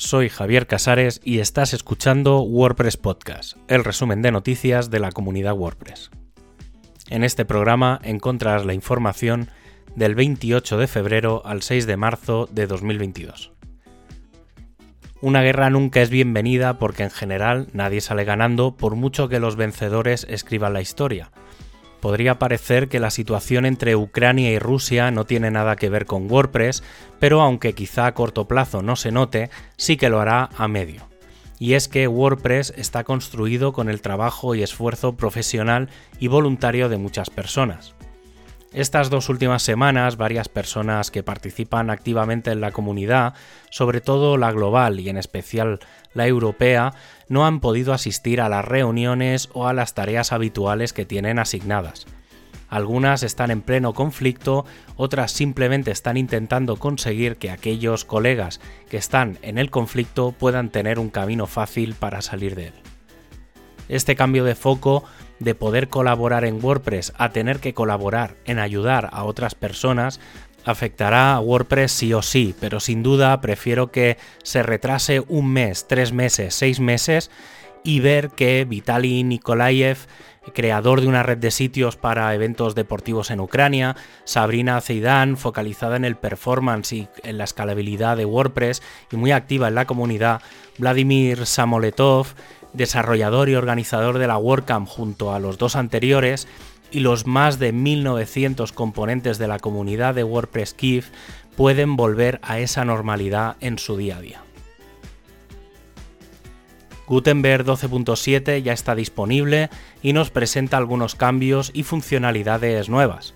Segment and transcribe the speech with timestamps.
[0.00, 5.54] Soy Javier Casares y estás escuchando WordPress Podcast, el resumen de noticias de la comunidad
[5.54, 6.12] WordPress.
[7.08, 9.50] En este programa encontrarás la información
[9.96, 13.50] del 28 de febrero al 6 de marzo de 2022.
[15.20, 19.56] Una guerra nunca es bienvenida porque en general nadie sale ganando por mucho que los
[19.56, 21.32] vencedores escriban la historia,
[22.00, 26.30] Podría parecer que la situación entre Ucrania y Rusia no tiene nada que ver con
[26.30, 26.82] WordPress,
[27.18, 31.08] pero aunque quizá a corto plazo no se note, sí que lo hará a medio.
[31.58, 35.88] Y es que WordPress está construido con el trabajo y esfuerzo profesional
[36.20, 37.94] y voluntario de muchas personas.
[38.72, 43.32] Estas dos últimas semanas, varias personas que participan activamente en la comunidad,
[43.70, 45.80] sobre todo la global y en especial
[46.12, 46.92] la europea,
[47.28, 52.06] no han podido asistir a las reuniones o a las tareas habituales que tienen asignadas.
[52.68, 59.38] Algunas están en pleno conflicto, otras simplemente están intentando conseguir que aquellos colegas que están
[59.40, 62.74] en el conflicto puedan tener un camino fácil para salir de él.
[63.88, 65.04] Este cambio de foco
[65.38, 70.20] de poder colaborar en WordPress a tener que colaborar en ayudar a otras personas
[70.64, 75.86] afectará a WordPress sí o sí, pero sin duda prefiero que se retrase un mes,
[75.88, 77.30] tres meses, seis meses
[77.84, 79.98] y ver que Vitaly Nikolaev,
[80.52, 86.04] creador de una red de sitios para eventos deportivos en Ucrania, Sabrina Zeidan, focalizada en
[86.04, 90.40] el performance y en la escalabilidad de WordPress y muy activa en la comunidad,
[90.78, 92.28] Vladimir Samoletov,
[92.72, 96.48] desarrollador y organizador de la WordCamp junto a los dos anteriores,
[96.90, 101.10] y los más de 1900 componentes de la comunidad de WordPress Kif
[101.56, 104.42] pueden volver a esa normalidad en su día a día.
[107.06, 109.70] Gutenberg 12.7 ya está disponible
[110.02, 113.34] y nos presenta algunos cambios y funcionalidades nuevas.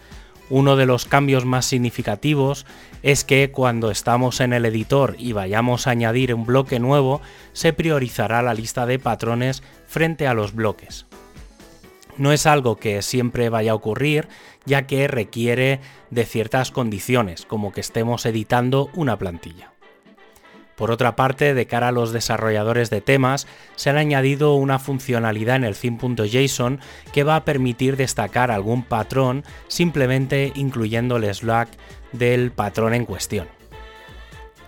[0.54, 2.66] Uno de los cambios más significativos
[3.02, 7.22] es que cuando estamos en el editor y vayamos a añadir un bloque nuevo,
[7.54, 11.06] se priorizará la lista de patrones frente a los bloques.
[12.18, 14.28] No es algo que siempre vaya a ocurrir,
[14.66, 19.72] ya que requiere de ciertas condiciones, como que estemos editando una plantilla.
[20.82, 25.54] Por otra parte, de cara a los desarrolladores de temas, se han añadido una funcionalidad
[25.54, 26.80] en el theme.json
[27.12, 31.68] que va a permitir destacar algún patrón simplemente incluyendo el slack
[32.10, 33.46] del patrón en cuestión.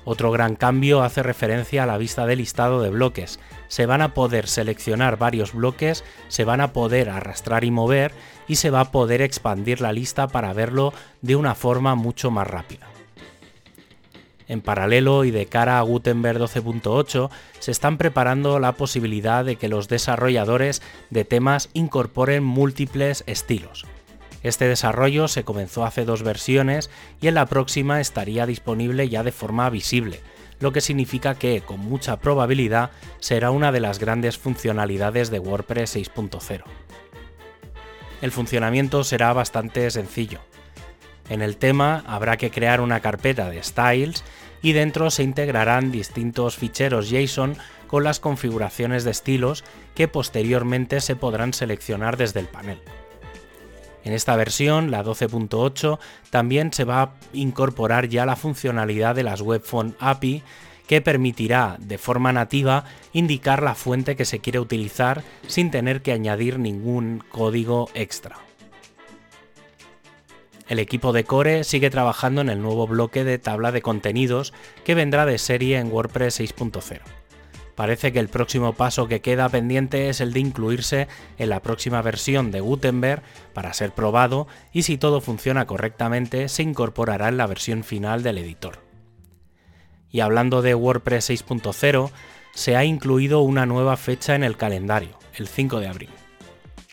[0.04, 3.40] Otro gran cambio hace referencia a la vista de listado de bloques.
[3.66, 8.12] Se van a poder seleccionar varios bloques, se van a poder arrastrar y mover
[8.46, 12.46] y se va a poder expandir la lista para verlo de una forma mucho más
[12.46, 12.93] rápida.
[14.48, 19.68] En paralelo y de cara a Gutenberg 12.8 se están preparando la posibilidad de que
[19.68, 23.86] los desarrolladores de temas incorporen múltiples estilos.
[24.42, 26.90] Este desarrollo se comenzó hace dos versiones
[27.22, 30.20] y en la próxima estaría disponible ya de forma visible,
[30.60, 32.90] lo que significa que, con mucha probabilidad,
[33.20, 36.62] será una de las grandes funcionalidades de WordPress 6.0.
[38.20, 40.40] El funcionamiento será bastante sencillo.
[41.28, 44.24] En el tema habrá que crear una carpeta de styles
[44.62, 49.64] y dentro se integrarán distintos ficheros JSON con las configuraciones de estilos
[49.94, 52.80] que posteriormente se podrán seleccionar desde el panel.
[54.04, 55.98] En esta versión, la 12.8,
[56.28, 60.42] también se va a incorporar ya la funcionalidad de las WebFont API
[60.86, 66.12] que permitirá de forma nativa indicar la fuente que se quiere utilizar sin tener que
[66.12, 68.43] añadir ningún código extra.
[70.68, 74.54] El equipo de Core sigue trabajando en el nuevo bloque de tabla de contenidos
[74.84, 77.00] que vendrá de serie en WordPress 6.0.
[77.74, 81.08] Parece que el próximo paso que queda pendiente es el de incluirse
[81.38, 83.22] en la próxima versión de Gutenberg
[83.52, 88.38] para ser probado y si todo funciona correctamente se incorporará en la versión final del
[88.38, 88.78] editor.
[90.10, 92.10] Y hablando de WordPress 6.0,
[92.54, 96.10] se ha incluido una nueva fecha en el calendario, el 5 de abril.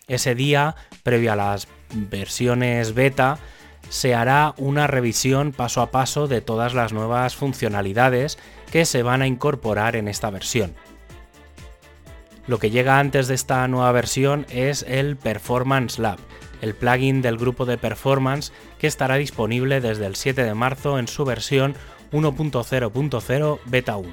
[0.08, 3.38] Ese día, previo a las versiones beta,
[3.90, 8.38] se hará una revisión paso a paso de todas las nuevas funcionalidades
[8.72, 10.74] que se van a incorporar en esta versión.
[12.48, 16.20] Lo que llega antes de esta nueva versión es el Performance Lab,
[16.62, 21.08] el plugin del grupo de performance que estará disponible desde el 7 de marzo en
[21.08, 21.76] su versión
[22.12, 24.10] 1.0.0 beta 1.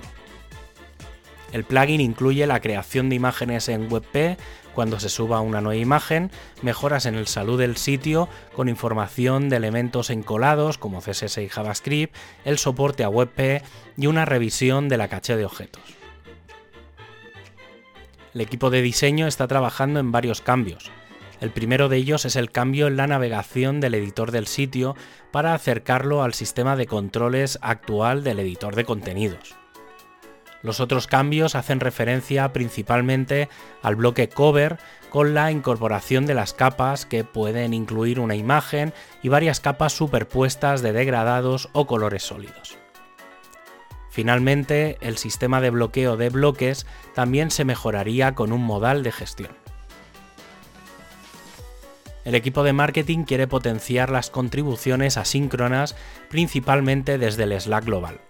[1.52, 4.38] El plugin incluye la creación de imágenes en WebP
[4.78, 6.30] cuando se suba una nueva imagen,
[6.62, 12.14] mejoras en el salud del sitio con información de elementos encolados como CSS y JavaScript,
[12.44, 13.64] el soporte a WebP
[13.96, 15.82] y una revisión de la caché de objetos.
[18.32, 20.92] El equipo de diseño está trabajando en varios cambios.
[21.40, 24.94] El primero de ellos es el cambio en la navegación del editor del sitio
[25.32, 29.56] para acercarlo al sistema de controles actual del editor de contenidos.
[30.62, 33.48] Los otros cambios hacen referencia principalmente
[33.82, 34.78] al bloque cover
[35.08, 40.82] con la incorporación de las capas que pueden incluir una imagen y varias capas superpuestas
[40.82, 42.76] de degradados o colores sólidos.
[44.10, 49.56] Finalmente, el sistema de bloqueo de bloques también se mejoraría con un modal de gestión.
[52.24, 55.94] El equipo de marketing quiere potenciar las contribuciones asíncronas
[56.28, 58.20] principalmente desde el Slack global.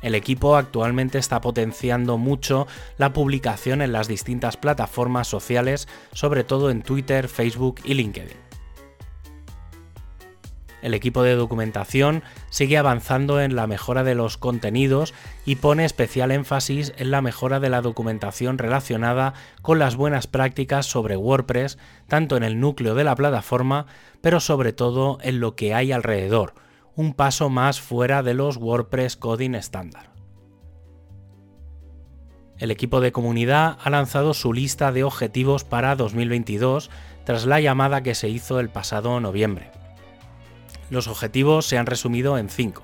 [0.00, 2.66] El equipo actualmente está potenciando mucho
[2.98, 8.48] la publicación en las distintas plataformas sociales, sobre todo en Twitter, Facebook y LinkedIn.
[10.80, 15.12] El equipo de documentación sigue avanzando en la mejora de los contenidos
[15.44, 20.86] y pone especial énfasis en la mejora de la documentación relacionada con las buenas prácticas
[20.86, 23.86] sobre WordPress, tanto en el núcleo de la plataforma,
[24.20, 26.54] pero sobre todo en lo que hay alrededor,
[26.98, 30.10] un paso más fuera de los WordPress Coding estándar.
[32.58, 36.90] El equipo de comunidad ha lanzado su lista de objetivos para 2022
[37.22, 39.70] tras la llamada que se hizo el pasado noviembre.
[40.90, 42.82] Los objetivos se han resumido en cinco.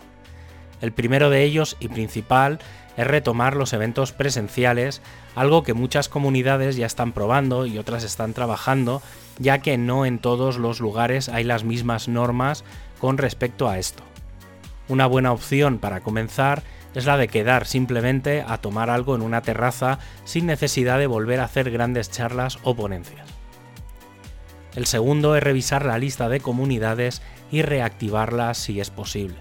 [0.81, 2.61] El primero de ellos y principal
[2.96, 5.02] es retomar los eventos presenciales,
[5.34, 9.02] algo que muchas comunidades ya están probando y otras están trabajando,
[9.40, 12.62] ya que no en todos los lugares hay las mismas normas
[12.99, 14.02] con respecto a esto.
[14.88, 16.62] Una buena opción para comenzar
[16.94, 21.41] es la de quedar simplemente a tomar algo en una terraza sin necesidad de volver
[21.41, 23.26] a hacer grandes charlas o ponencias.
[24.75, 29.37] El segundo es revisar la lista de comunidades y reactivarlas si es posible.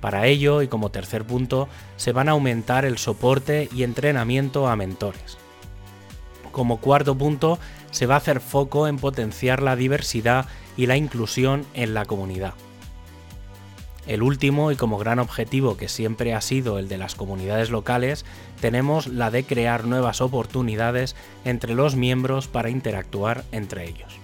[0.00, 4.76] Para ello, y como tercer punto, se van a aumentar el soporte y entrenamiento a
[4.76, 5.38] mentores.
[6.50, 7.58] Como cuarto punto,
[7.90, 10.46] se va a hacer foco en potenciar la diversidad
[10.76, 12.54] y la inclusión en la comunidad.
[14.06, 18.24] El último y como gran objetivo que siempre ha sido el de las comunidades locales,
[18.60, 21.14] tenemos la de crear nuevas oportunidades
[21.44, 24.18] entre los miembros para interactuar entre ellos.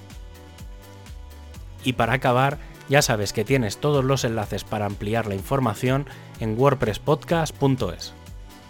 [1.84, 2.58] Y para acabar,
[2.88, 6.06] ya sabes que tienes todos los enlaces para ampliar la información
[6.40, 8.14] en wordpresspodcast.es.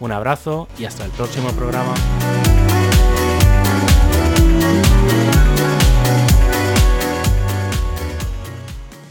[0.00, 1.94] Un abrazo y hasta el próximo programa.